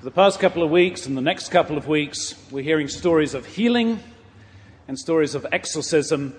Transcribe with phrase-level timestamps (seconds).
[0.00, 3.34] For the past couple of weeks and the next couple of weeks, we're hearing stories
[3.34, 4.00] of healing
[4.88, 6.34] and stories of exorcism,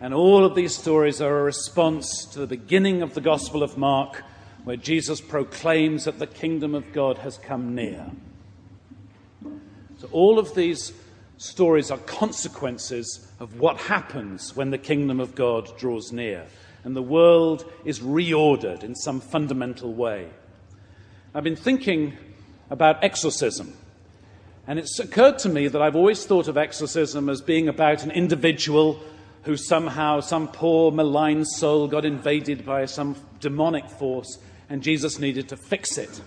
[0.00, 3.76] and all of these stories are a response to the beginning of the Gospel of
[3.76, 4.22] Mark,
[4.64, 8.10] where Jesus proclaims that the kingdom of God has come near.
[9.98, 10.94] So, all of these
[11.36, 16.46] stories are consequences of what happens when the kingdom of God draws near
[16.84, 20.30] and the world is reordered in some fundamental way.
[21.34, 22.16] I've been thinking
[22.70, 23.74] about exorcism.
[24.66, 28.10] And it's occurred to me that I've always thought of exorcism as being about an
[28.10, 29.00] individual
[29.42, 34.38] who somehow, some poor malign soul, got invaded by some demonic force,
[34.70, 36.22] and Jesus needed to fix it.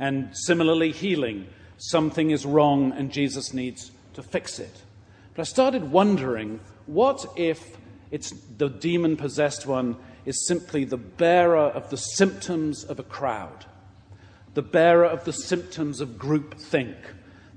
[0.00, 1.46] And similarly, healing.
[1.78, 4.82] Something is wrong, and Jesus needs to fix it.
[5.34, 7.76] But I started wondering what if
[8.10, 13.66] it's the demon possessed one is simply the bearer of the symptoms of a crowd?
[14.54, 16.96] The bearer of the symptoms of groupthink,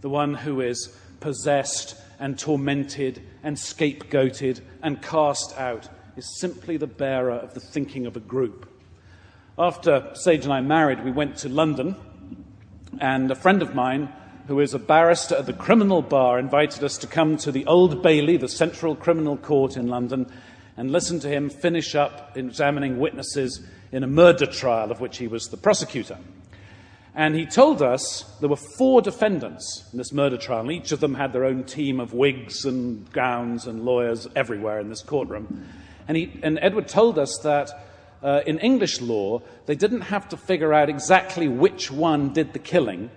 [0.02, 6.88] the one who is possessed and tormented and scapegoated and cast out, is simply the
[6.88, 8.70] bearer of the thinking of a group.
[9.58, 11.96] After Sage and I married, we went to London,
[13.00, 14.12] and a friend of mine,
[14.48, 18.04] who is a barrister at the criminal bar, invited us to come to the Old
[18.04, 20.32] Bailey, the central criminal court in London,
[20.78, 25.28] and listen to him finish up examining witnesses in a murder trial of which he
[25.28, 26.18] was the prosecutor.
[27.16, 31.00] And he told us there were four defendants in this murder trial, and each of
[31.00, 35.66] them had their own team of wigs and gowns and lawyers everywhere in this courtroom.
[36.10, 37.70] And, he, and Edward told us that
[38.22, 42.60] uh, in English law, they didn't have to figure out exactly which one did the
[42.60, 43.10] killing.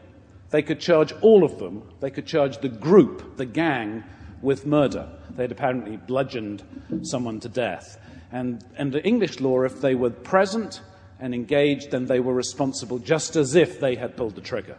[0.50, 4.04] They could charge all of them, they could charge the group, the gang,
[4.42, 5.08] with murder.
[5.30, 6.62] They'd apparently bludgeoned
[7.02, 8.00] someone to death.
[8.30, 10.82] And under English law, if they were present
[11.20, 14.77] and engaged, then they were responsible just as if they had pulled the trigger.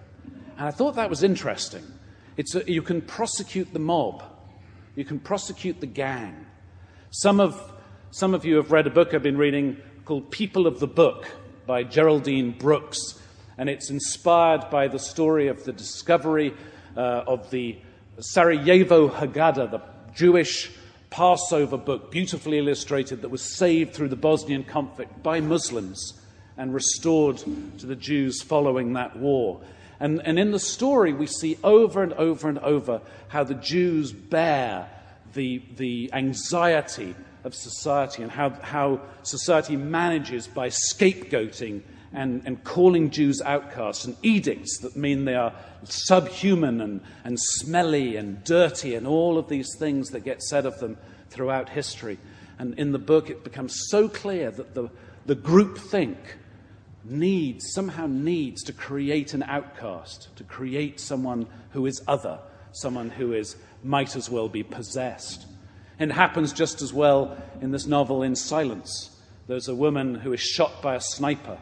[0.57, 1.83] And I thought that was interesting.
[2.37, 4.23] It's a, you can prosecute the mob,
[4.95, 6.45] you can prosecute the gang.
[7.11, 7.73] Some of,
[8.11, 11.29] some of you have read a book I've been reading called People of the Book
[11.65, 13.19] by Geraldine Brooks,
[13.57, 16.53] and it's inspired by the story of the discovery
[16.95, 17.77] uh, of the
[18.19, 19.81] Sarajevo Haggadah, the
[20.13, 20.71] Jewish
[21.09, 26.18] Passover book, beautifully illustrated, that was saved through the Bosnian conflict by Muslims
[26.59, 27.37] and restored
[27.79, 29.61] to the Jews following that war.
[29.99, 34.11] And, and in the story, we see over and over and over how the Jews
[34.11, 34.89] bear
[35.33, 41.81] the, the anxiety of society and how, how society manages by scapegoating
[42.11, 45.53] and, and calling Jews outcasts and edicts that mean they are
[45.83, 50.79] subhuman and, and smelly and dirty and all of these things that get said of
[50.79, 50.97] them
[51.29, 52.17] throughout history.
[52.57, 54.89] And in the book, it becomes so clear that the,
[55.25, 56.17] the group think
[57.09, 62.39] needs, somehow needs to create an outcast, to create someone who is other,
[62.71, 65.45] someone who is, might as well be possessed.
[65.99, 69.09] It happens just as well in this novel, In Silence.
[69.47, 71.57] There's a woman who is shot by a sniper,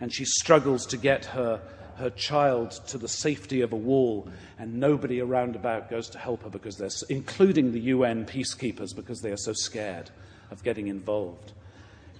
[0.00, 1.60] and she struggles to get her,
[1.96, 6.42] her child to the safety of a wall, and nobody around about goes to help
[6.42, 10.10] her because they're, including the UN peacekeepers, because they are so scared
[10.50, 11.52] of getting involved.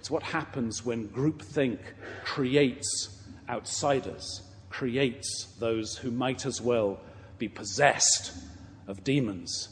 [0.08, 1.80] It's what happens when groupthink
[2.24, 3.14] creates
[3.46, 6.98] outsiders, creates those who might as well
[7.36, 8.32] be possessed
[8.86, 9.68] of demons.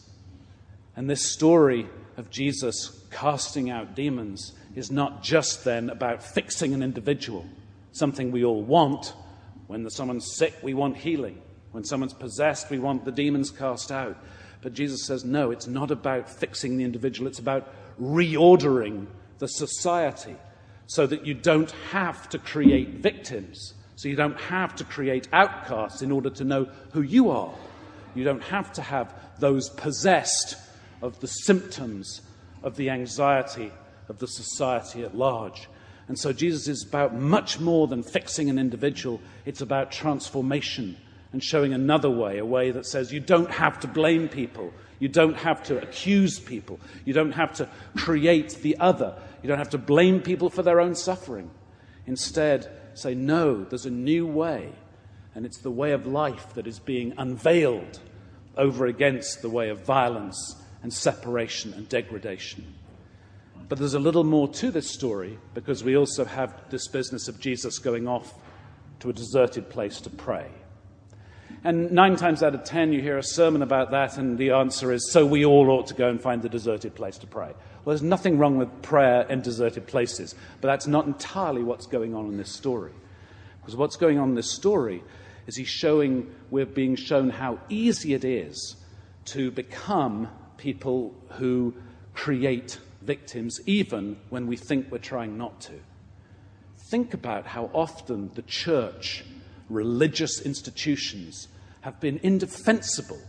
[0.94, 1.88] And this story
[2.18, 7.46] of Jesus casting out demons is not just then about fixing an individual,
[7.92, 9.14] something we all want.
[9.68, 11.40] When someone's sick, we want healing.
[11.72, 14.18] When someone's possessed, we want the demons cast out.
[14.60, 19.06] But Jesus says, no, it's not about fixing the individual, it's about reordering
[19.38, 20.36] the society
[20.86, 26.02] so that you don't have to create victims, so you don't have to create outcasts
[26.02, 27.54] in order to know who you are.
[28.14, 30.56] You don't have to have those possessed
[31.02, 32.22] of the symptoms
[32.62, 33.72] of the anxiety
[34.08, 35.68] of the society at large.
[36.08, 40.96] And so Jesus is about much more than fixing an individual, it's about transformation
[41.36, 45.06] and showing another way, a way that says you don't have to blame people, you
[45.06, 49.68] don't have to accuse people, you don't have to create the other, you don't have
[49.68, 51.50] to blame people for their own suffering.
[52.06, 54.72] Instead, say, no, there's a new way,
[55.34, 58.00] and it's the way of life that is being unveiled
[58.56, 62.64] over against the way of violence and separation and degradation.
[63.68, 67.38] But there's a little more to this story because we also have this business of
[67.38, 68.32] Jesus going off
[69.00, 70.50] to a deserted place to pray.
[71.66, 74.92] And nine times out of ten, you hear a sermon about that, and the answer
[74.92, 77.48] is so we all ought to go and find the deserted place to pray.
[77.48, 82.14] Well, there's nothing wrong with prayer in deserted places, but that's not entirely what's going
[82.14, 82.92] on in this story.
[83.58, 85.02] Because what's going on in this story
[85.48, 88.76] is he's showing, we're being shown how easy it is
[89.24, 90.28] to become
[90.58, 91.74] people who
[92.14, 95.80] create victims, even when we think we're trying not to.
[96.90, 99.24] Think about how often the church,
[99.68, 101.48] religious institutions,
[101.86, 103.20] have been indefensible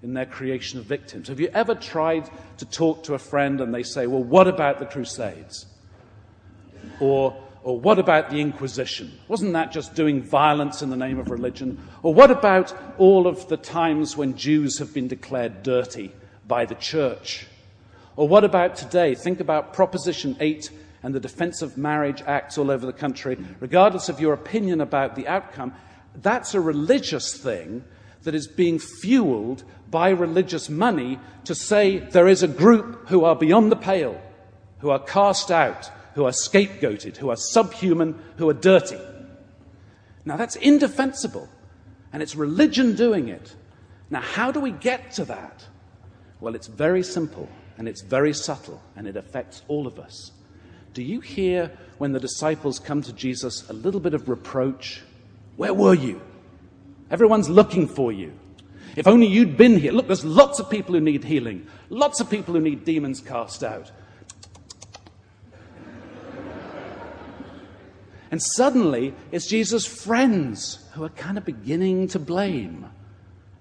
[0.00, 1.26] in their creation of victims.
[1.26, 4.78] Have you ever tried to talk to a friend and they say, Well, what about
[4.78, 5.66] the Crusades?
[7.00, 9.10] Or, or what about the Inquisition?
[9.26, 11.76] Wasn't that just doing violence in the name of religion?
[12.04, 16.12] Or what about all of the times when Jews have been declared dirty
[16.46, 17.48] by the church?
[18.14, 19.16] Or what about today?
[19.16, 20.70] Think about Proposition 8
[21.02, 23.36] and the Defense of Marriage Acts all over the country.
[23.58, 25.74] Regardless of your opinion about the outcome,
[26.22, 27.82] that's a religious thing
[28.24, 33.36] that is being fueled by religious money to say there is a group who are
[33.36, 34.20] beyond the pale,
[34.78, 38.98] who are cast out, who are scapegoated, who are subhuman, who are dirty.
[40.24, 41.48] Now that's indefensible,
[42.12, 43.54] and it's religion doing it.
[44.10, 45.64] Now, how do we get to that?
[46.40, 47.48] Well, it's very simple,
[47.78, 50.32] and it's very subtle, and it affects all of us.
[50.92, 55.02] Do you hear when the disciples come to Jesus a little bit of reproach?
[55.56, 56.20] Where were you?
[57.10, 58.32] Everyone's looking for you.
[58.96, 59.92] If only you'd been here.
[59.92, 63.64] Look, there's lots of people who need healing, lots of people who need demons cast
[63.64, 63.90] out.
[68.30, 72.86] And suddenly, it's Jesus' friends who are kind of beginning to blame,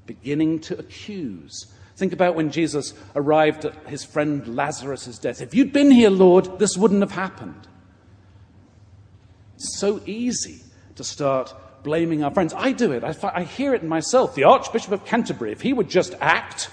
[0.07, 1.67] beginning to accuse.
[1.95, 5.41] Think about when Jesus arrived at his friend Lazarus' death.
[5.41, 7.67] If you'd been here, Lord, this wouldn't have happened.
[9.55, 10.63] It's so easy
[10.95, 12.53] to start blaming our friends.
[12.53, 13.03] I do it.
[13.03, 14.35] I, I hear it in myself.
[14.35, 16.69] The Archbishop of Canterbury, if he would just act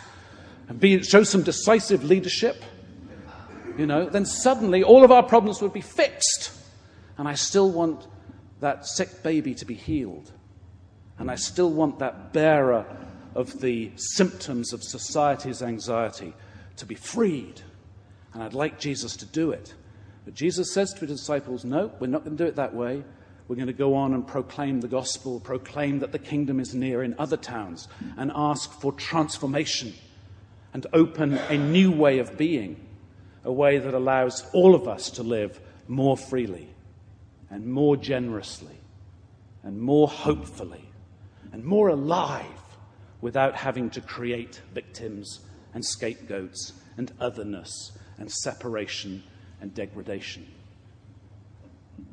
[0.69, 2.63] and be, show some decisive leadership,
[3.77, 6.53] you know, then suddenly all of our problems would be fixed.
[7.19, 8.07] And I still want
[8.61, 10.33] that sick baby to be healed.
[11.19, 12.87] And I still want that bearer
[13.35, 16.35] of the symptoms of society's anxiety
[16.77, 17.61] to be freed.
[18.33, 19.75] And I'd like Jesus to do it.
[20.25, 23.05] But Jesus says to his disciples, No, we're not going to do it that way.
[23.51, 27.03] We're going to go on and proclaim the gospel, proclaim that the kingdom is near
[27.03, 29.93] in other towns, and ask for transformation
[30.73, 32.77] and open a new way of being,
[33.43, 36.69] a way that allows all of us to live more freely
[37.51, 38.77] and more generously
[39.65, 40.89] and more hopefully
[41.51, 42.47] and more alive
[43.21, 45.41] without having to create victims
[45.75, 49.25] and scapegoats and otherness and separation
[49.61, 50.47] and degradation.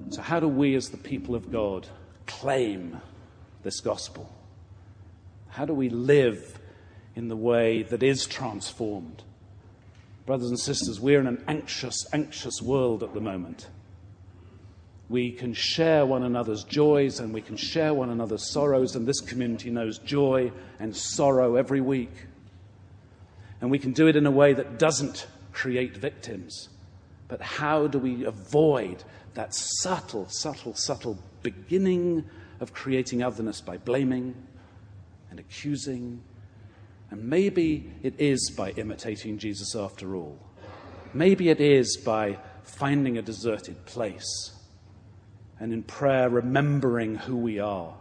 [0.09, 1.87] So, how do we, as the people of God,
[2.25, 3.01] claim
[3.63, 4.31] this gospel?
[5.49, 6.59] How do we live
[7.15, 9.23] in the way that is transformed?
[10.25, 13.67] Brothers and sisters, we're in an anxious, anxious world at the moment.
[15.09, 19.21] We can share one another's joys and we can share one another's sorrows, and this
[19.21, 22.11] community knows joy and sorrow every week.
[23.61, 26.69] And we can do it in a way that doesn't create victims.
[27.27, 29.03] But how do we avoid
[29.37, 32.25] that subtle, subtle, subtle beginning
[32.59, 34.33] of creating otherness by blaming
[35.29, 36.19] and accusing.
[37.11, 40.39] And maybe it is by imitating Jesus after all.
[41.13, 44.53] Maybe it is by finding a deserted place
[45.59, 47.93] and in prayer remembering who we are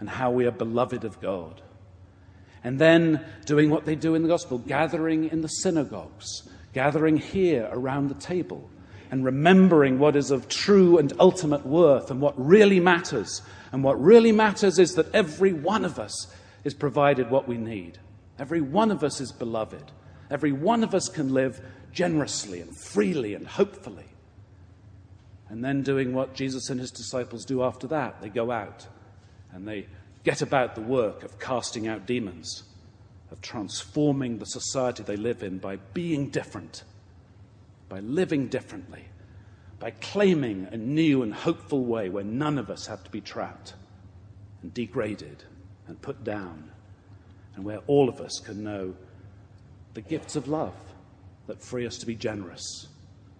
[0.00, 1.62] and how we are beloved of God.
[2.64, 7.68] And then doing what they do in the gospel, gathering in the synagogues, gathering here
[7.70, 8.68] around the table,
[9.10, 13.42] and remembering what is of true and ultimate worth and what really matters.
[13.72, 16.32] And what really matters is that every one of us
[16.64, 17.98] is provided what we need.
[18.38, 19.92] Every one of us is beloved.
[20.30, 21.60] Every one of us can live
[21.92, 24.06] generously and freely and hopefully.
[25.48, 28.86] And then doing what Jesus and his disciples do after that they go out
[29.52, 29.86] and they
[30.24, 32.64] get about the work of casting out demons,
[33.30, 36.82] of transforming the society they live in by being different
[37.88, 39.04] by living differently,
[39.78, 43.74] by claiming a new and hopeful way where none of us have to be trapped
[44.62, 45.44] and degraded
[45.86, 46.70] and put down,
[47.54, 48.94] and where all of us can know
[49.92, 50.74] the gifts of love
[51.46, 52.88] that free us to be generous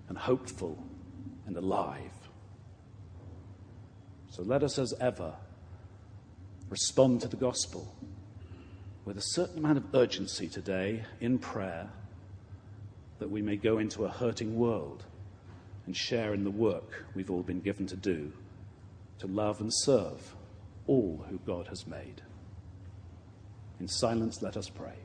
[0.09, 0.79] and hopeful
[1.47, 2.13] and alive.
[4.31, 5.35] So let us, as ever,
[6.69, 7.95] respond to the gospel
[9.05, 11.91] with a certain amount of urgency today in prayer
[13.19, 15.05] that we may go into a hurting world
[15.87, 18.33] and share in the work we've all been given to do
[19.19, 20.35] to love and serve
[20.87, 22.23] all who God has made.
[23.81, 24.97] In silence, let us pray.